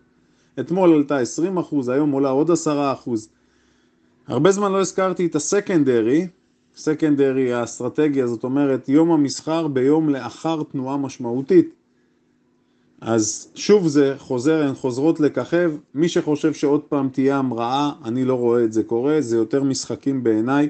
אתמול 0.60 0.92
עלתה 0.92 1.18
20%, 1.72 1.90
היום 1.92 2.10
עולה 2.10 2.28
עוד 2.30 2.50
10%. 2.50 2.54
הרבה 4.26 4.50
זמן 4.50 4.72
לא 4.72 4.80
הזכרתי 4.80 5.26
את 5.26 5.34
ה 5.34 5.42
secondary, 5.42 6.26
secondary 6.76 7.52
האסטרטגיה, 7.52 8.26
זאת 8.26 8.44
אומרת 8.44 8.88
יום 8.88 9.10
המסחר 9.10 9.68
ביום 9.68 10.08
לאחר 10.08 10.62
תנועה 10.62 10.96
משמעותית. 10.96 11.79
אז 13.00 13.48
שוב 13.54 13.88
זה 13.88 14.14
חוזר, 14.18 14.62
הן 14.62 14.74
חוזרות 14.74 15.20
לככב, 15.20 15.72
מי 15.94 16.08
שחושב 16.08 16.52
שעוד 16.52 16.80
פעם 16.80 17.08
תהיה 17.08 17.36
המראה, 17.36 17.90
אני 18.04 18.24
לא 18.24 18.34
רואה 18.34 18.64
את 18.64 18.72
זה 18.72 18.82
קורה, 18.82 19.20
זה 19.20 19.36
יותר 19.36 19.62
משחקים 19.62 20.22
בעיניי, 20.22 20.68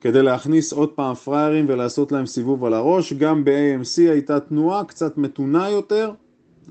כדי 0.00 0.22
להכניס 0.22 0.72
עוד 0.72 0.88
פעם 0.88 1.14
פריירים 1.14 1.66
ולעשות 1.68 2.12
להם 2.12 2.26
סיבוב 2.26 2.64
על 2.64 2.74
הראש, 2.74 3.12
גם 3.12 3.44
ב-AMC 3.44 4.10
הייתה 4.10 4.40
תנועה 4.40 4.84
קצת 4.84 5.18
מתונה 5.18 5.70
יותר, 5.70 6.12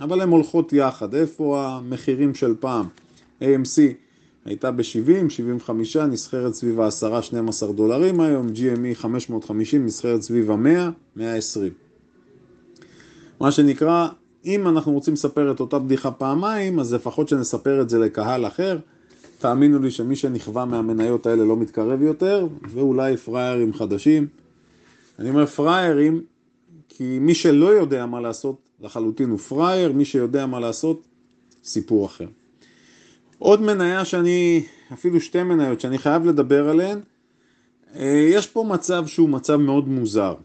אבל 0.02 0.22
הן 0.22 0.30
הולכות 0.30 0.74
יחד, 0.74 1.16
איפה 1.16 1.66
המחירים 1.68 2.36
של 2.36 2.56
פעם? 2.60 2.86
AMC 3.42 3.80
הייתה 4.46 4.72
ב-70, 4.72 5.30
75, 5.30 5.98
נסחרת 5.98 6.54
סביב 6.54 6.82
ה-10-12 6.82 7.72
דולרים 7.76 8.20
היום, 8.20 8.48
GME 8.48 8.96
550 8.96 9.86
נסחרת 9.86 10.22
סביב 10.22 10.52
ה-100, 10.52 10.92
120. 11.16 11.72
מה 13.40 13.52
שנקרא, 13.52 14.08
אם 14.46 14.68
אנחנו 14.68 14.92
רוצים 14.92 15.14
לספר 15.14 15.52
את 15.52 15.60
אותה 15.60 15.80
בדיחה 15.80 16.12
פעמיים, 16.12 16.80
אז 16.80 16.94
לפחות 16.94 17.30
שנספר 17.30 17.82
את 17.82 17.90
זה 17.90 18.00
לקהל 18.00 18.48
אחר. 18.48 18.78
תאמינו 19.38 19.80
לי 19.80 19.92
שמי 19.92 20.16
שנכווה 20.16 20.66
מהמניות 20.66 21.26
האלה 21.26 21.44
לא 21.46 21.58
מתקרב 21.58 22.02
יותר, 22.02 22.48
ואולי 22.62 23.18
פריירים 23.18 23.74
חדשים. 23.74 24.28
אני 25.20 25.30
אומר 25.30 25.46
פריירים, 25.46 26.22
כי 26.90 27.20
מי 27.20 27.36
שלא 27.36 27.66
יודע 27.66 28.06
מה 28.06 28.22
לעשות 28.22 28.56
לחלוטין 28.82 29.30
הוא 29.30 29.40
פרייר, 29.40 29.92
מי 29.92 30.06
שיודע 30.06 30.46
מה 30.46 30.60
לעשות, 30.60 31.02
סיפור 31.64 32.06
אחר. 32.06 32.28
עוד 33.40 33.62
מניה 33.62 34.06
שאני, 34.06 34.64
אפילו 34.94 35.22
שתי 35.22 35.44
מניות 35.44 35.82
שאני 35.82 35.98
חייב 35.98 36.26
לדבר 36.26 36.70
עליהן, 36.70 37.00
אה, 37.96 38.28
יש 38.30 38.48
פה 38.48 38.64
מצב 38.70 39.08
שהוא 39.08 39.30
מצב 39.30 39.56
מאוד 39.56 39.88
מוזר. 39.88 40.36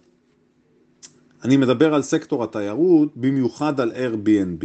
אני 1.44 1.56
מדבר 1.56 1.94
על 1.94 2.02
סקטור 2.02 2.44
התיירות, 2.44 3.16
במיוחד 3.16 3.80
על 3.80 3.92
Airbnb. 3.92 4.64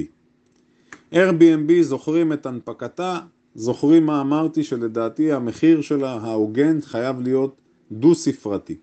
Airbnb 1.13 1.81
זוכרים 1.81 2.33
את 2.33 2.45
הנפקתה, 2.45 3.19
זוכרים 3.55 4.05
מה 4.05 4.21
אמרתי 4.21 4.63
שלדעתי 4.63 5.31
המחיר 5.31 5.81
שלה 5.81 6.11
ההוגן 6.11 6.81
חייב 6.81 7.21
להיות 7.21 7.61
דו 7.91 8.15
ספרתי. 8.15 8.77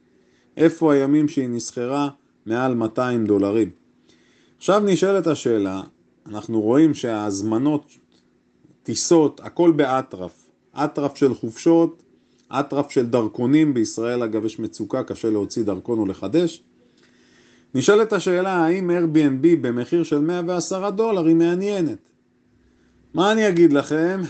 איפה 0.57 0.93
הימים 0.93 1.29
שהיא 1.29 1.49
נסחרה 1.49 2.09
מעל 2.47 2.75
200 2.75 3.27
דולרים? 3.27 3.71
עכשיו 4.57 4.81
נשאלת 4.81 5.27
השאלה, 5.27 5.83
אנחנו 6.27 6.61
רואים 6.61 6.95
שההזמנות, 6.95 7.87
טיסות, 8.83 9.41
הכל 9.45 9.73
באטרף. 9.73 10.43
אטרף 10.75 11.17
של 11.17 11.35
חופשות, 11.35 12.03
אטרף 12.49 12.91
של 12.91 13.07
דרכונים, 13.07 13.75
בישראל 13.75 14.23
אגב 14.23 14.45
יש 14.45 14.59
מצוקה, 14.59 15.03
קשה 15.03 15.31
להוציא 15.31 15.65
דרכון 15.65 15.99
או 15.99 16.07
לחדש. 16.07 16.63
נשאלת 17.75 18.13
השאלה 18.13 18.57
האם 18.57 18.91
Airbnb 18.91 19.47
במחיר 19.61 20.03
של 20.03 20.19
110 20.19 20.91
דולר 20.91 21.27
היא 21.27 21.37
מעניינת. 21.37 21.99
מה 23.15 23.33
אני 23.33 23.49
אגיד 23.49 23.73
לכם? 23.73 24.21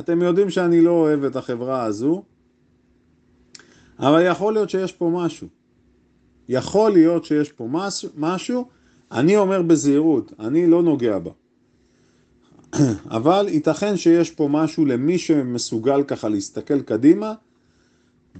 אתם 0.00 0.22
יודעים 0.22 0.50
שאני 0.50 0.80
לא 0.80 0.90
אוהב 0.90 1.24
את 1.24 1.36
החברה 1.36 1.84
הזו, 1.84 2.22
אבל 3.98 4.22
יכול 4.26 4.52
להיות 4.52 4.70
שיש 4.70 4.92
פה 4.92 5.10
משהו. 5.14 5.48
יכול 6.48 6.92
להיות 6.92 7.24
שיש 7.24 7.52
פה 7.52 7.66
משהו, 7.70 8.10
משהו 8.16 8.68
אני 9.12 9.36
אומר 9.36 9.62
בזהירות, 9.62 10.32
אני 10.38 10.66
לא 10.66 10.82
נוגע 10.82 11.18
בה. 11.18 11.30
אבל 13.16 13.46
ייתכן 13.48 13.96
שיש 13.96 14.30
פה 14.30 14.48
משהו 14.50 14.84
למי 14.84 15.18
שמסוגל 15.18 16.02
ככה 16.02 16.28
להסתכל 16.28 16.82
קדימה, 16.82 17.34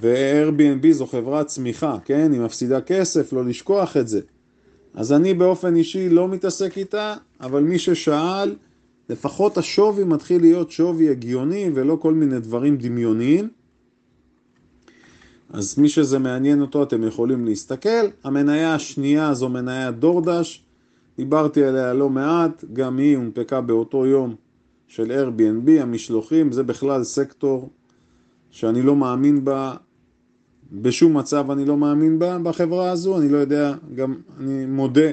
ו-Airbnb 0.00 0.92
זו 0.92 1.07
חברת 1.07 1.47
צמיחה, 1.47 1.97
כן? 2.04 2.33
היא 2.33 2.40
מפסידה 2.40 2.81
כסף, 2.81 3.33
לא 3.33 3.45
לשכוח 3.45 3.97
את 3.97 4.09
זה. 4.09 4.21
אז 4.94 5.12
אני 5.12 5.34
באופן 5.34 5.76
אישי 5.76 6.08
לא 6.08 6.28
מתעסק 6.28 6.78
איתה, 6.78 7.14
אבל 7.40 7.62
מי 7.62 7.78
ששאל, 7.78 8.54
לפחות 9.08 9.58
השווי 9.58 10.04
מתחיל 10.04 10.40
להיות 10.40 10.70
שווי 10.70 11.11
הגיוני 11.11 11.70
ולא 11.75 11.96
כל 12.00 12.14
מיני 12.14 12.40
דברים 12.40 12.76
דמיוניים. 12.76 13.49
אז 15.50 15.78
מי 15.78 15.88
שזה 15.88 16.18
מעניין 16.18 16.61
אותו 16.61 16.82
אתם 16.82 17.04
יכולים 17.04 17.44
להסתכל. 17.44 18.06
המניה 18.25 18.75
השנייה 18.75 19.34
זו 19.34 19.49
מניה 19.49 19.90
דורדש, 19.90 20.64
דיברתי 21.16 21.64
עליה 21.64 21.94
לא 21.94 22.11
מעט, 22.11 22.64
גם 22.72 22.99
היא 22.99 23.16
הונפקה 23.16 23.61
באותו 23.61 24.06
יום 24.06 24.34
של 24.88 25.11
Airbnb, 25.11 25.70
המשלוחים, 25.80 26.52
זה 26.52 26.62
בכלל 26.62 27.04
סקטור 27.04 27.70
שאני 28.50 28.82
לא 28.82 28.96
מאמין 28.96 29.44
בה 29.44 29.75
בשום 30.73 31.17
מצב 31.17 31.50
אני 31.50 31.64
לא 31.64 31.76
מאמין 31.76 32.19
בה, 32.19 32.38
בחברה 32.38 32.91
הזו, 32.91 33.19
אני 33.19 33.29
לא 33.29 33.38
יודע, 33.38 33.75
גם 33.95 34.14
אני 34.41 34.67
מודה 34.67 35.11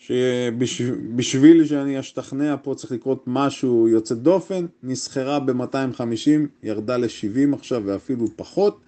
שבשביל 0.00 1.66
שאני 1.66 2.00
אשתכנע 2.00 2.56
פה 2.62 2.74
צריך 2.74 2.92
לקרות 2.92 3.24
משהו 3.26 3.88
יוצא 3.88 4.14
דופן, 4.14 4.66
נסחרה 4.82 5.40
ב-250, 5.40 6.30
ירדה 6.62 6.96
ל-70 6.96 7.54
עכשיו 7.54 7.82
ואפילו 7.84 8.26
פחות. 8.36 8.80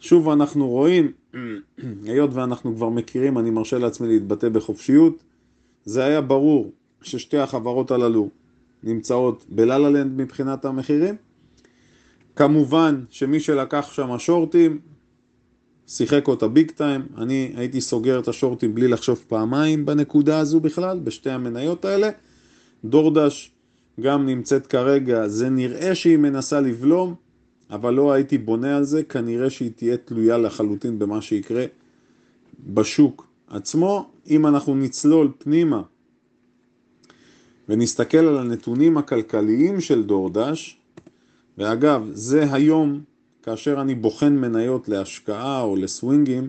שוב 0.00 0.28
אנחנו 0.28 0.68
רואים, 0.68 1.12
היות 2.04 2.30
ואנחנו 2.34 2.74
כבר 2.76 2.88
מכירים, 2.88 3.38
אני 3.38 3.50
מרשה 3.50 3.78
לעצמי 3.78 4.08
להתבטא 4.08 4.48
בחופשיות, 4.48 5.22
זה 5.84 6.04
היה 6.04 6.20
ברור 6.20 6.70
ששתי 7.02 7.38
החברות 7.38 7.90
הללו 7.90 8.28
נמצאות 8.82 9.44
בלה-לה-לנד 9.48 10.20
מבחינת 10.20 10.64
המחירים. 10.64 11.14
כמובן 12.38 13.04
שמי 13.10 13.40
שלקח 13.40 13.88
שם 13.92 14.18
שורטים, 14.18 14.78
שיחק 15.86 16.28
אותה 16.28 16.48
ביג 16.48 16.70
טיים, 16.70 17.02
אני 17.16 17.52
הייתי 17.56 17.80
סוגר 17.80 18.18
את 18.18 18.28
השורטים 18.28 18.74
בלי 18.74 18.88
לחשוב 18.88 19.24
פעמיים 19.28 19.86
בנקודה 19.86 20.38
הזו 20.38 20.60
בכלל, 20.60 20.98
בשתי 20.98 21.30
המניות 21.30 21.84
האלה. 21.84 22.08
דורדש 22.84 23.50
גם 24.00 24.26
נמצאת 24.26 24.66
כרגע, 24.66 25.28
זה 25.28 25.50
נראה 25.50 25.94
שהיא 25.94 26.16
מנסה 26.16 26.60
לבלום, 26.60 27.14
אבל 27.70 27.94
לא 27.94 28.12
הייתי 28.12 28.38
בונה 28.38 28.76
על 28.76 28.84
זה, 28.84 29.02
כנראה 29.02 29.50
שהיא 29.50 29.70
תהיה 29.76 29.96
תלויה 29.96 30.38
לחלוטין 30.38 30.98
במה 30.98 31.22
שיקרה 31.22 31.64
בשוק 32.66 33.26
עצמו. 33.48 34.10
אם 34.30 34.46
אנחנו 34.46 34.74
נצלול 34.74 35.30
פנימה 35.38 35.82
ונסתכל 37.68 38.18
על 38.18 38.38
הנתונים 38.38 38.98
הכלכליים 38.98 39.80
של 39.80 40.02
דורדש, 40.02 40.77
ואגב, 41.58 42.10
זה 42.12 42.52
היום, 42.52 43.00
כאשר 43.42 43.80
אני 43.80 43.94
בוחן 43.94 44.36
מניות 44.36 44.88
להשקעה 44.88 45.62
או 45.62 45.76
לסווינגים, 45.76 46.48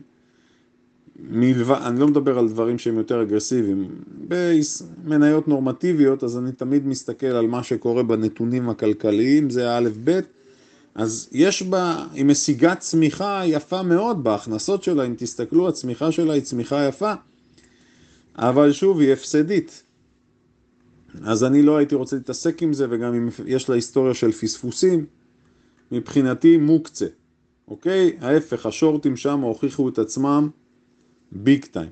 מלבד, 1.19 1.79
אני 1.85 1.99
לא 1.99 2.07
מדבר 2.07 2.39
על 2.39 2.49
דברים 2.49 2.77
שהם 2.77 2.97
יותר 2.97 3.21
אגרסיביים, 3.21 3.89
במניות 4.27 5.47
נורמטיביות, 5.47 6.23
אז 6.23 6.37
אני 6.37 6.51
תמיד 6.51 6.87
מסתכל 6.87 7.27
על 7.27 7.47
מה 7.47 7.63
שקורה 7.63 8.03
בנתונים 8.03 8.69
הכלכליים, 8.69 9.49
זה 9.49 9.71
האלף 9.71 9.97
בית, 9.97 10.25
אז 10.95 11.29
יש 11.31 11.63
בה, 11.63 12.05
היא 12.13 12.25
משיגה 12.25 12.75
צמיחה 12.75 13.41
יפה 13.45 13.83
מאוד 13.83 14.23
בהכנסות 14.23 14.83
שלה, 14.83 15.05
אם 15.05 15.13
תסתכלו, 15.17 15.67
הצמיחה 15.67 16.11
שלה 16.11 16.33
היא 16.33 16.41
צמיחה 16.41 16.87
יפה, 16.87 17.13
אבל 18.37 18.71
שוב, 18.71 18.99
היא 18.99 19.13
הפסדית. 19.13 19.83
אז 21.23 21.43
אני 21.43 21.61
לא 21.61 21.77
הייתי 21.77 21.95
רוצה 21.95 22.15
להתעסק 22.15 22.63
עם 22.63 22.73
זה, 22.73 22.87
וגם 22.89 23.13
אם 23.13 23.29
יש 23.45 23.69
לה 23.69 23.75
היסטוריה 23.75 24.13
של 24.13 24.31
פספוסים, 24.31 25.05
מבחינתי 25.91 26.57
מוקצה, 26.57 27.05
אוקיי? 27.67 28.17
ההפך, 28.21 28.65
השורטים 28.65 29.17
שם 29.17 29.39
הוכיחו 29.39 29.89
את 29.89 29.99
עצמם 29.99 30.49
ביג 31.31 31.65
טיים. 31.65 31.89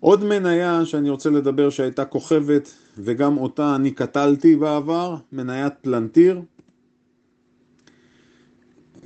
עוד 0.00 0.24
מניה 0.24 0.84
שאני 0.84 1.10
רוצה 1.10 1.30
לדבר 1.30 1.70
שהייתה 1.70 2.04
כוכבת, 2.04 2.74
וגם 2.98 3.38
אותה 3.38 3.76
אני 3.76 3.90
קטלתי 3.90 4.56
בעבר, 4.56 5.16
מניית 5.32 5.72
פלנטיר. 5.80 6.42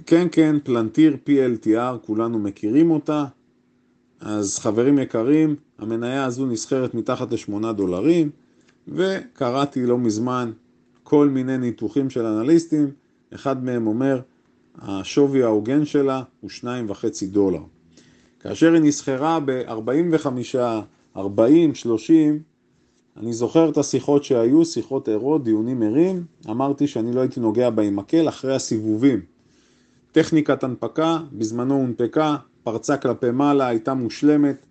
כן, 0.06 0.26
כן, 0.32 0.56
פלנטיר 0.64 1.16
PLTR, 1.26 1.99
כולנו 2.06 2.38
מכירים 2.38 2.90
אותה. 2.90 3.25
אז 4.20 4.58
חברים 4.58 4.99
יקרים, 4.99 5.56
המניה 5.78 6.25
הזו 6.25 6.46
נסחרת 6.46 6.94
מתחת 6.94 7.32
לשמונה 7.32 7.73
דולרים. 7.73 8.30
וקראתי 8.88 9.87
לא 9.87 9.99
מזמן 9.99 10.53
כל 11.03 11.29
מיני 11.29 11.59
ניתוחים 11.59 12.11
של 12.11 12.26
אנליסטים, 12.26 12.91
אחד 13.35 13.64
מהם 13.64 13.87
אומר 13.87 14.21
השווי 14.79 15.43
ההוגן 15.43 15.85
שלה 15.85 16.23
הוא 16.41 16.50
שניים 16.50 16.91
וחצי 16.91 17.26
דולר. 17.26 17.62
כאשר 18.41 18.73
היא 18.73 18.83
נסחרה 18.83 19.41
ב-45, 19.45 20.57
40, 21.17 21.75
30, 21.75 22.43
אני 23.17 23.33
זוכר 23.33 23.69
את 23.69 23.79
השיחות 23.79 24.25
שהיו, 24.25 24.64
שיחות 24.64 25.09
ערות, 25.09 25.45
דיונים 25.45 25.83
ערים, 25.83 26.25
אמרתי 26.50 26.87
שאני 26.87 27.12
לא 27.12 27.21
הייתי 27.21 27.41
נוגע 27.41 27.71
בה 27.71 27.83
עם 27.83 27.97
מקל 27.97 28.29
אחרי 28.29 28.55
הסיבובים. 28.55 29.20
טכניקת 30.12 30.64
הנפקה, 30.64 31.18
בזמנו 31.33 31.75
הונפקה, 31.75 32.37
פרצה 32.62 32.97
כלפי 32.97 33.31
מעלה, 33.31 33.66
הייתה 33.66 33.94
מושלמת, 33.94 34.66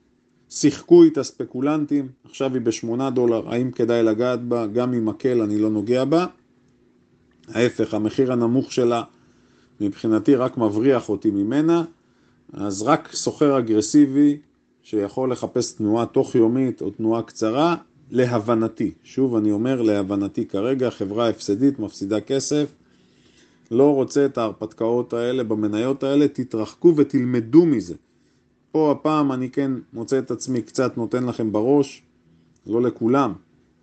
שיחקו 0.55 1.03
איתה 1.03 1.23
ספקולנטים, 1.23 2.07
עכשיו 2.25 2.53
היא 2.53 2.61
בשמונה 2.61 3.09
דולר, 3.09 3.49
האם 3.49 3.71
כדאי 3.71 4.03
לגעת 4.03 4.43
בה? 4.43 4.67
גם 4.67 4.93
עם 4.93 5.05
מקל 5.05 5.41
אני 5.41 5.59
לא 5.59 5.69
נוגע 5.69 6.05
בה. 6.05 6.25
ההפך, 7.47 7.93
המחיר 7.93 8.33
הנמוך 8.33 8.71
שלה 8.71 9.03
מבחינתי 9.81 10.35
רק 10.35 10.57
מבריח 10.57 11.09
אותי 11.09 11.31
ממנה, 11.31 11.83
אז 12.53 12.81
רק 12.81 13.09
סוחר 13.13 13.59
אגרסיבי 13.59 14.37
שיכול 14.83 15.31
לחפש 15.31 15.73
תנועה 15.73 16.05
תוך 16.05 16.35
יומית 16.35 16.81
או 16.81 16.89
תנועה 16.89 17.21
קצרה, 17.21 17.75
להבנתי, 18.11 18.91
שוב 19.03 19.35
אני 19.35 19.51
אומר 19.51 19.81
להבנתי 19.81 20.45
כרגע, 20.45 20.89
חברה 20.89 21.29
הפסדית, 21.29 21.79
מפסידה 21.79 22.21
כסף, 22.21 22.65
לא 23.71 23.95
רוצה 23.95 24.25
את 24.25 24.37
ההרפתקאות 24.37 25.13
האלה 25.13 25.43
במניות 25.43 26.03
האלה, 26.03 26.27
תתרחקו 26.27 26.93
ותלמדו 26.97 27.65
מזה. 27.65 27.95
פה 28.73 28.91
הפעם 28.91 29.31
אני 29.31 29.49
כן 29.49 29.71
מוצא 29.93 30.19
את 30.19 30.31
עצמי 30.31 30.61
קצת 30.61 30.97
נותן 30.97 31.25
לכם 31.25 31.51
בראש, 31.51 32.03
לא 32.67 32.81
לכולם, 32.81 33.33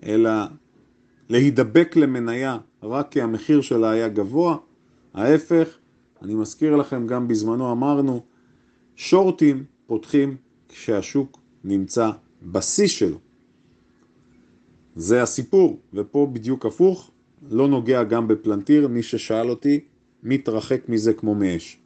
אלא 0.03 0.31
להידבק 1.29 1.97
למניה 1.97 2.59
רק 2.83 3.11
כי 3.11 3.23
המחיר 3.23 3.61
שלה 3.61 3.91
היה 3.91 4.09
גבוה. 4.09 4.57
ההפך, 5.15 5.69
אני 6.23 6.35
מזכיר 6.35 6.77
לכם, 6.77 7.07
גם 7.07 7.29
בזמנו 7.29 7.73
אמרנו, 7.73 8.23
שורטים 8.97 9.65
פותחים 9.87 10.37
כשהשוק 10.69 11.39
נמצא 11.65 12.11
בשיא 12.43 12.87
שלו. 12.87 13.19
זה 14.97 15.23
הסיפור, 15.23 15.81
ופה 15.95 16.31
בדיוק 16.33 16.67
הפוך, 16.67 17.11
לא 17.51 17.69
נוגע 17.69 18.03
גם 18.03 18.29
בפלנטיר, 18.29 18.89
מי 18.89 19.03
ששאל 19.03 19.51
אותי, 19.51 19.81
מתרחק 20.23 20.89
מזה 20.89 21.13
כמו 21.13 21.35
מאש. 21.35 21.79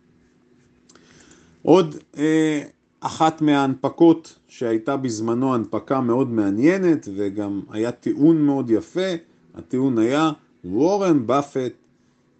עוד 1.62 1.96
אה, 2.16 2.62
אחת 3.06 3.42
מההנפקות 3.42 4.38
שהייתה 4.48 4.96
בזמנו 4.96 5.54
הנפקה 5.54 6.00
מאוד 6.00 6.30
מעניינת 6.30 7.08
וגם 7.16 7.60
היה 7.70 7.92
טיעון 7.92 8.42
מאוד 8.42 8.70
יפה, 8.70 9.10
הטיעון 9.54 9.98
היה 9.98 10.32
וורן 10.64 11.26
באפט, 11.26 11.72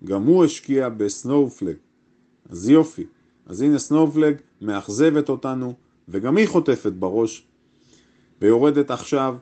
גם 0.04 0.22
הוא 0.22 0.44
השקיע 0.44 0.88
בסנופלג. 0.88 1.76
אז 2.48 2.68
יופי, 2.68 3.04
אז 3.46 3.60
הנה 3.60 3.78
סנופלג 3.78 4.34
מאכזבת 4.60 5.28
אותנו 5.28 5.74
וגם 6.08 6.36
היא 6.36 6.48
חוטפת 6.48 6.92
בראש 6.92 7.46
ויורדת 8.42 8.90
עכשיו 8.90 9.36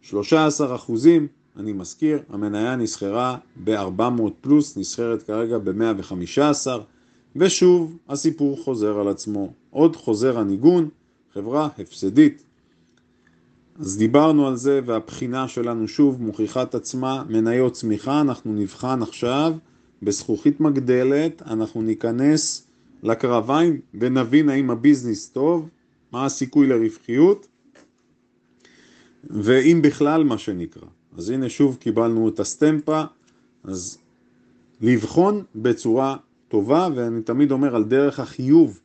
13 0.00 0.74
אחוזים, 0.74 1.26
אני 1.56 1.72
מזכיר, 1.72 2.22
המניה 2.28 2.76
נסחרה 2.76 3.36
ב-400 3.64 4.22
פלוס, 4.40 4.76
נסחרת 4.76 5.22
כרגע 5.22 5.58
ב-115 5.58 6.68
ושוב 7.36 7.96
הסיפור 8.08 8.64
חוזר 8.64 9.00
על 9.00 9.08
עצמו, 9.08 9.52
עוד 9.76 9.96
חוזר 9.96 10.38
הניגון, 10.38 10.88
חברה 11.34 11.68
הפסדית. 11.78 12.42
אז 13.78 13.98
דיברנו 13.98 14.46
על 14.46 14.56
זה 14.56 14.80
והבחינה 14.84 15.48
שלנו 15.48 15.88
שוב 15.88 16.22
מוכיחה 16.22 16.62
את 16.62 16.74
עצמה, 16.74 17.24
מניות 17.28 17.72
צמיחה, 17.72 18.20
אנחנו 18.20 18.52
נבחן 18.52 19.02
עכשיו 19.02 19.54
בזכוכית 20.02 20.60
מגדלת, 20.60 21.42
אנחנו 21.42 21.82
ניכנס 21.82 22.66
לקרביים 23.02 23.80
ונבין 23.94 24.48
האם 24.48 24.70
הביזנס 24.70 25.28
טוב, 25.28 25.68
מה 26.12 26.24
הסיכוי 26.24 26.66
לרווחיות 26.66 27.46
ואם 29.30 29.80
בכלל 29.82 30.24
מה 30.24 30.38
שנקרא. 30.38 30.88
אז 31.16 31.30
הנה 31.30 31.48
שוב 31.48 31.76
קיבלנו 31.80 32.28
את 32.28 32.40
הסטמפה, 32.40 33.02
אז 33.64 33.98
לבחון 34.80 35.42
בצורה 35.54 36.16
טובה, 36.48 36.88
ואני 36.94 37.22
תמיד 37.22 37.52
אומר 37.52 37.76
על 37.76 37.84
דרך 37.84 38.20
החיוב, 38.20 38.80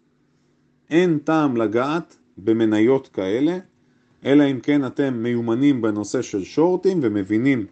אין 0.91 1.19
טעם 1.23 1.58
לגעת 1.58 2.15
במניות 2.38 3.08
כאלה, 3.08 3.58
אלא 4.25 4.43
אם 4.51 4.60
כן 4.60 4.86
אתם 4.86 5.13
מיומנים 5.13 5.82
בנושא 5.82 6.21
של 6.21 6.43
שורטים 6.43 6.99
ומבינים 7.01 7.65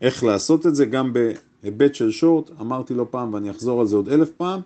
איך 0.00 0.24
לעשות 0.24 0.66
את 0.66 0.74
זה, 0.74 0.86
גם 0.86 1.12
בהיבט 1.12 1.94
של 1.94 2.10
שורט, 2.10 2.50
אמרתי 2.60 2.94
לא 2.94 3.06
פעם 3.10 3.34
ואני 3.34 3.50
אחזור 3.50 3.80
על 3.80 3.86
זה 3.86 3.96
עוד 3.96 4.08
אלף 4.08 4.30
פעם, 4.30 4.60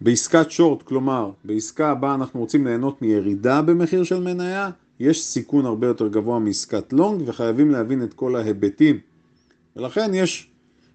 בעסקת 0.00 0.50
שורט, 0.50 0.82
כלומר 0.82 1.30
בעסקה 1.44 1.90
הבאה 1.90 2.14
אנחנו 2.14 2.40
רוצים 2.40 2.66
ליהנות 2.66 3.02
מירידה 3.02 3.62
במחיר 3.62 4.04
של 4.04 4.20
מניה, 4.20 4.70
יש 5.00 5.24
סיכון 5.24 5.66
הרבה 5.66 5.86
יותר 5.86 6.08
גבוה 6.08 6.38
מעסקת 6.38 6.92
לונג 6.92 7.22
וחייבים 7.26 7.70
להבין 7.70 8.02
את 8.02 8.14
כל 8.14 8.36
ההיבטים. 8.36 8.98
ולכן 9.76 10.14
יש, 10.14 10.50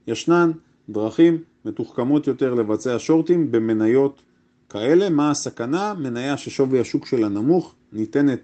ישנן 0.07 0.51
דרכים 0.89 1.38
מתוחכמות 1.65 2.27
יותר 2.27 2.53
לבצע 2.53 2.95
שורטים 2.99 3.51
במניות 3.51 4.21
כאלה. 4.69 5.10
מה 5.10 5.32
הסכנה? 5.32 5.93
מניה 5.93 6.38
ששווי 6.38 6.80
השוק 6.80 7.06
שלה 7.06 7.30
נמוך, 7.30 7.75
ניתנת 7.93 8.39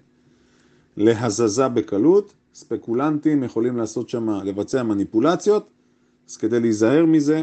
להזזה 0.98 1.68
בקלות, 1.68 2.34
ספקולנטים 2.54 3.44
יכולים 3.44 3.78
לעשות 3.78 4.10
שם, 4.10 4.30
לבצע 4.30 4.84
מניפולציות, 4.84 5.70
אז 6.30 6.38
כדי 6.38 6.60
להיזהר 6.60 7.06
מזה, 7.06 7.42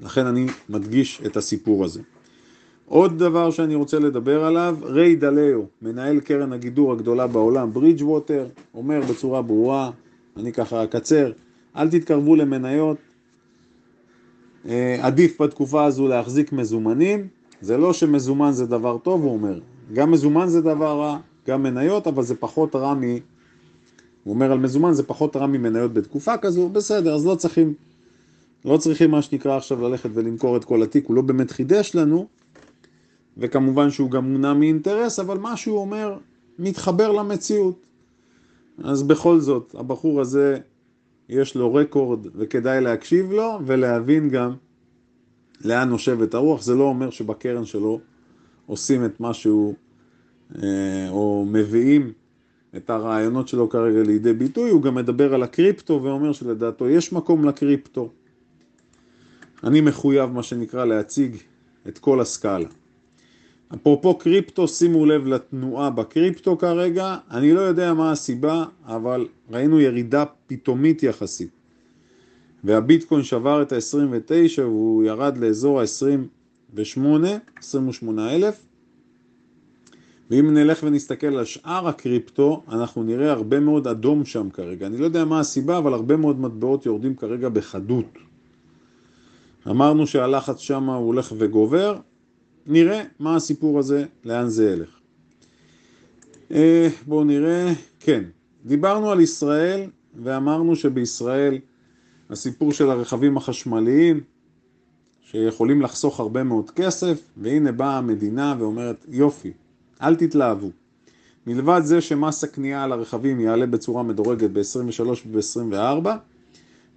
לכן 0.00 0.26
אני 0.26 0.46
מדגיש 0.68 1.22
את 1.26 1.36
הסיפור 1.36 1.84
הזה. 1.84 2.00
עוד 2.86 3.18
דבר 3.18 3.50
שאני 3.50 3.74
רוצה 3.74 3.98
לדבר 3.98 4.44
עליו, 4.44 4.76
ריי 4.82 5.16
דליו, 5.16 5.62
מנהל 5.82 6.20
קרן 6.20 6.52
הגידור 6.52 6.92
הגדולה 6.92 7.26
בעולם, 7.26 7.72
ברידג' 7.72 8.02
ווטר, 8.02 8.46
אומר 8.74 9.00
בצורה 9.10 9.42
ברורה, 9.42 9.90
אני 10.36 10.52
ככה 10.52 10.84
אקצר, 10.84 11.32
אל 11.76 11.90
תתקרבו 11.90 12.36
למניות, 12.36 12.96
עדיף 15.00 15.40
בתקופה 15.42 15.84
הזו 15.84 16.08
להחזיק 16.08 16.52
מזומנים, 16.52 17.28
זה 17.60 17.76
לא 17.76 17.92
שמזומן 17.92 18.52
זה 18.52 18.66
דבר 18.66 18.98
טוב, 18.98 19.22
הוא 19.22 19.32
אומר, 19.32 19.60
גם 19.92 20.10
מזומן 20.10 20.48
זה 20.48 20.60
דבר 20.60 20.98
רע, 21.00 21.18
גם 21.48 21.62
מניות, 21.62 22.06
אבל 22.06 22.22
זה 22.22 22.34
פחות 22.34 22.76
רע 22.76 22.94
מ... 22.94 23.02
הוא 23.02 24.34
אומר 24.34 24.52
על 24.52 24.58
מזומן 24.58 24.92
זה 24.92 25.02
פחות 25.02 25.36
רע 25.36 25.46
ממניות 25.46 25.92
בתקופה 25.92 26.36
כזו, 26.36 26.68
בסדר, 26.68 27.14
אז 27.14 27.26
לא 27.26 27.34
צריכים, 27.34 27.74
לא 28.64 28.76
צריכים 28.76 29.10
מה 29.10 29.22
שנקרא 29.22 29.56
עכשיו 29.56 29.88
ללכת 29.88 30.10
ולמכור 30.14 30.56
את 30.56 30.64
כל 30.64 30.82
התיק, 30.82 31.06
הוא 31.06 31.16
לא 31.16 31.22
באמת 31.22 31.50
חידש 31.50 31.94
לנו, 31.94 32.26
וכמובן 33.38 33.90
שהוא 33.90 34.10
גם 34.10 34.32
מונע 34.32 34.54
מאינטרס, 34.54 35.18
אבל 35.18 35.38
מה 35.38 35.56
שהוא 35.56 35.78
אומר 35.78 36.18
מתחבר 36.58 37.12
למציאות. 37.12 37.86
אז 38.84 39.02
בכל 39.02 39.40
זאת, 39.40 39.74
הבחור 39.78 40.20
הזה 40.20 40.58
יש 41.28 41.54
לו 41.54 41.74
רקורד 41.74 42.26
וכדאי 42.34 42.80
להקשיב 42.80 43.32
לו 43.32 43.58
ולהבין 43.66 44.30
גם 44.30 44.52
לאן 45.64 45.88
נושבת 45.88 46.34
הרוח. 46.34 46.62
זה 46.62 46.74
לא 46.74 46.84
אומר 46.84 47.10
שבקרן 47.10 47.64
שלו 47.64 48.00
עושים 48.66 49.04
את 49.04 49.20
מה 49.20 49.34
שהוא, 49.34 49.74
אה, 50.62 51.08
או 51.10 51.46
מביאים 51.48 52.12
את 52.76 52.90
הרעיונות 52.90 53.48
שלו 53.48 53.68
כרגע 53.68 54.02
לידי 54.02 54.32
ביטוי, 54.32 54.70
הוא 54.70 54.82
גם 54.82 54.94
מדבר 54.94 55.34
על 55.34 55.42
הקריפטו 55.42 56.00
ואומר 56.02 56.32
שלדעתו 56.32 56.88
יש 56.88 57.12
מקום 57.12 57.44
לקריפטו. 57.44 58.10
אני 59.64 59.80
מחויב, 59.80 60.30
מה 60.30 60.42
שנקרא, 60.42 60.84
להציג 60.84 61.36
את 61.88 61.98
כל 61.98 62.20
הסקאלה. 62.20 62.68
אפרופו 63.74 64.18
קריפטו, 64.18 64.68
שימו 64.68 65.06
לב 65.06 65.26
לתנועה 65.26 65.90
בקריפטו 65.90 66.58
כרגע, 66.58 67.16
אני 67.30 67.52
לא 67.52 67.60
יודע 67.60 67.94
מה 67.94 68.12
הסיבה, 68.12 68.64
אבל 68.86 69.26
ראינו 69.50 69.80
ירידה 69.80 70.24
פתאומית 70.46 71.02
יחסית. 71.02 71.50
והביטקוין 72.64 73.22
שבר 73.22 73.62
את 73.62 73.72
ה-29 73.72 74.60
והוא 74.60 75.04
ירד 75.04 75.36
לאזור 75.38 75.80
ה-28, 75.80 76.98
28 77.58 78.34
אלף. 78.34 78.66
ואם 80.30 80.54
נלך 80.54 80.80
ונסתכל 80.82 81.26
על 81.26 81.44
שאר 81.44 81.88
הקריפטו, 81.88 82.62
אנחנו 82.68 83.02
נראה 83.02 83.32
הרבה 83.32 83.60
מאוד 83.60 83.86
אדום 83.86 84.24
שם 84.24 84.50
כרגע. 84.50 84.86
אני 84.86 84.98
לא 84.98 85.04
יודע 85.04 85.24
מה 85.24 85.40
הסיבה, 85.40 85.78
אבל 85.78 85.92
הרבה 85.92 86.16
מאוד 86.16 86.40
מטבעות 86.40 86.86
יורדים 86.86 87.14
כרגע 87.14 87.48
בחדות. 87.48 88.18
אמרנו 89.70 90.06
שהלחץ 90.06 90.58
שם 90.58 90.90
הולך 90.90 91.32
וגובר, 91.38 91.98
נראה 92.66 93.02
מה 93.18 93.36
הסיפור 93.36 93.78
הזה, 93.78 94.04
לאן 94.24 94.48
זה 94.48 94.70
ילך. 94.70 94.88
אה, 96.50 96.88
בואו 97.06 97.24
נראה, 97.24 97.72
כן, 98.00 98.24
דיברנו 98.64 99.10
על 99.10 99.20
ישראל 99.20 99.90
ואמרנו 100.22 100.76
שבישראל 100.76 101.58
הסיפור 102.30 102.72
של 102.72 102.90
הרכבים 102.90 103.36
החשמליים 103.36 104.20
שיכולים 105.22 105.82
לחסוך 105.82 106.20
הרבה 106.20 106.42
מאוד 106.42 106.70
כסף 106.70 107.20
והנה 107.36 107.72
באה 107.72 107.98
המדינה 107.98 108.54
ואומרת 108.58 109.04
יופי, 109.08 109.52
אל 110.02 110.14
תתלהבו. 110.14 110.70
מלבד 111.46 111.80
זה 111.84 112.00
שמס 112.00 112.44
הקנייה 112.44 112.84
על 112.84 112.92
הרכבים 112.92 113.40
יעלה 113.40 113.66
בצורה 113.66 114.02
מדורגת 114.02 114.50
ב-23 114.50 115.08
וב-24 115.32 116.08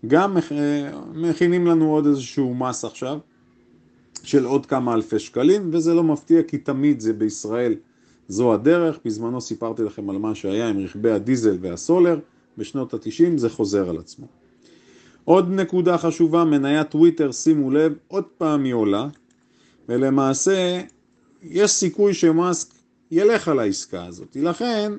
גם 0.07 0.37
מכינים 1.13 1.67
לנו 1.67 1.91
עוד 1.91 2.05
איזשהו 2.05 2.55
מס 2.55 2.85
עכשיו 2.85 3.19
של 4.23 4.45
עוד 4.45 4.65
כמה 4.65 4.93
אלפי 4.93 5.19
שקלים, 5.19 5.69
וזה 5.73 5.93
לא 5.93 6.03
מפתיע 6.03 6.43
כי 6.43 6.57
תמיד 6.57 6.99
זה 6.99 7.13
בישראל 7.13 7.75
זו 8.27 8.53
הדרך. 8.53 8.99
בזמנו 9.05 9.41
סיפרתי 9.41 9.83
לכם 9.83 10.09
על 10.09 10.17
מה 10.17 10.35
שהיה 10.35 10.69
עם 10.69 10.79
רכבי 10.79 11.11
הדיזל 11.11 11.57
והסולר, 11.61 12.19
בשנות 12.57 12.93
ה-90 12.93 13.37
זה 13.37 13.49
חוזר 13.49 13.89
על 13.89 13.97
עצמו. 13.97 14.25
עוד 15.23 15.49
נקודה 15.51 15.97
חשובה, 15.97 16.43
מניית 16.43 16.89
טוויטר, 16.89 17.31
שימו 17.31 17.71
לב, 17.71 17.93
עוד 18.07 18.23
פעם 18.37 18.63
היא 18.63 18.73
עולה, 18.73 19.07
ולמעשה 19.89 20.81
יש 21.43 21.71
סיכוי 21.71 22.13
שמאסק 22.13 22.73
ילך 23.11 23.47
על 23.47 23.59
העסקה 23.59 24.05
הזאת. 24.05 24.37
לכן, 24.41 24.93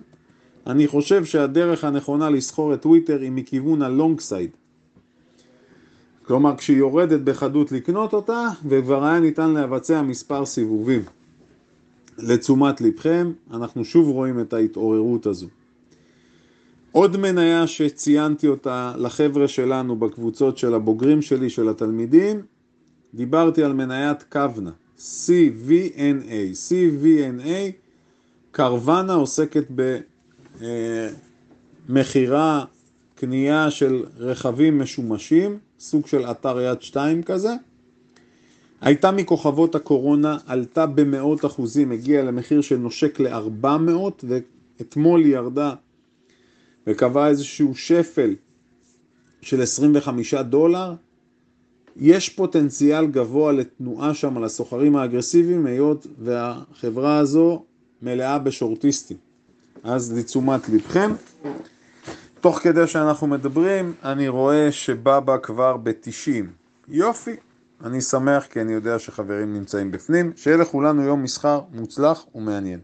אני 0.66 0.86
חושב 0.86 1.24
שהדרך 1.24 1.84
הנכונה 1.84 2.30
לסחור 2.30 2.74
את 2.74 2.82
טוויטר 2.82 3.20
היא 3.20 3.32
מכיוון 3.32 3.82
הלונג 3.82 4.20
סייד. 4.20 4.50
כלומר 6.28 6.56
כשהיא 6.56 6.76
יורדת 6.76 7.20
בחדות 7.20 7.72
לקנות 7.72 8.12
אותה 8.12 8.48
וכבר 8.68 9.04
היה 9.04 9.20
ניתן 9.20 9.54
לבצע 9.54 10.02
מספר 10.02 10.44
סיבובים. 10.44 11.02
לתשומת 12.18 12.80
לבכם, 12.80 13.32
אנחנו 13.50 13.84
שוב 13.84 14.08
רואים 14.08 14.40
את 14.40 14.52
ההתעוררות 14.52 15.26
הזו. 15.26 15.46
עוד 16.92 17.16
מניה 17.16 17.66
שציינתי 17.66 18.48
אותה 18.48 18.94
לחבר'ה 18.98 19.48
שלנו 19.48 19.96
בקבוצות 19.96 20.58
של 20.58 20.74
הבוגרים 20.74 21.22
שלי, 21.22 21.50
של 21.50 21.68
התלמידים, 21.68 22.42
דיברתי 23.14 23.62
על 23.62 23.72
מניית 23.72 24.22
קוונה, 24.22 24.70
CVNA. 24.98 26.54
CVNA, 26.68 27.72
קרוונה 28.50 29.14
עוסקת 29.14 29.64
במכירה, 31.88 32.64
קנייה 33.14 33.70
של 33.70 34.04
רכבים 34.18 34.78
משומשים, 34.78 35.58
סוג 35.80 36.06
של 36.06 36.24
אתר 36.30 36.60
יד 36.60 36.82
שתיים 36.82 37.22
כזה. 37.22 37.54
הייתה 38.80 39.10
מכוכבות 39.10 39.74
הקורונה, 39.74 40.38
עלתה 40.46 40.86
במאות 40.86 41.44
אחוזים, 41.44 41.92
הגיעה 41.92 42.22
למחיר 42.22 42.60
של 42.60 42.76
נושק 42.76 43.20
ל-400 43.20 44.24
ואתמול 44.28 45.24
היא 45.24 45.34
ירדה 45.34 45.74
וקבעה 46.86 47.28
איזשהו 47.28 47.74
שפל 47.74 48.34
של 49.42 49.62
25 49.62 50.34
דולר. 50.34 50.94
יש 51.96 52.28
פוטנציאל 52.28 53.06
גבוה 53.06 53.52
לתנועה 53.52 54.14
שם 54.14 54.36
על 54.36 54.44
הסוחרים 54.44 54.96
האגרסיביים 54.96 55.66
היות 55.66 56.06
והחברה 56.18 57.18
הזו 57.18 57.64
מלאה 58.02 58.38
בשורטיסטים. 58.38 59.16
אז 59.82 60.18
לתשומת 60.18 60.68
לבכם. 60.68 61.12
תוך 62.40 62.58
כדי 62.58 62.86
שאנחנו 62.86 63.26
מדברים, 63.26 63.94
אני 64.04 64.28
רואה 64.28 64.72
שבבא 64.72 65.36
כבר 65.42 65.76
ב-90. 65.76 66.44
יופי, 66.88 67.36
אני 67.84 68.00
שמח 68.00 68.46
כי 68.46 68.60
אני 68.60 68.72
יודע 68.72 68.98
שחברים 68.98 69.54
נמצאים 69.54 69.90
בפנים. 69.90 70.32
שיהיה 70.36 70.56
לכולנו 70.56 71.02
יום 71.02 71.22
מסחר 71.22 71.60
מוצלח 71.72 72.24
ומעניין. 72.34 72.80